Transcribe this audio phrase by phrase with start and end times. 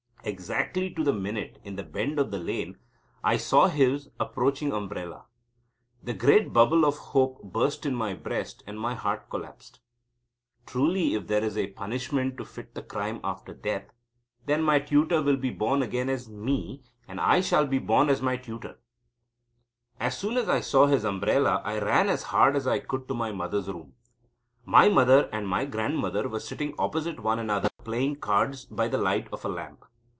[0.23, 2.77] Exactly to the minute, in the bend of the lane,
[3.23, 5.25] I saw his approaching umbrella.
[6.03, 9.79] The great bubble of hope burst in my breast, and my heart collapsed.
[10.67, 13.85] Truly, if there is a punishment to fit the crime after death,
[14.45, 18.21] then my tutor will be born again as me, and I shall be born as
[18.21, 18.77] my tutor.
[19.99, 23.15] As soon as I saw his umbrella I ran as hard as I could to
[23.15, 23.95] my mother's room.
[24.65, 29.27] My mother and my grandmother were sitting opposite one another playing cards by the light
[29.33, 29.83] of a lamp.